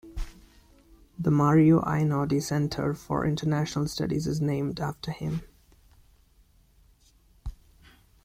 [1.19, 5.43] The Mario Einaudi Center For International Studies is named after him.